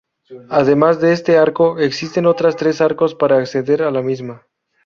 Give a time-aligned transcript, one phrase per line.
[0.49, 4.47] Además de este arco, existen otros tres arcos para acceder a la misma.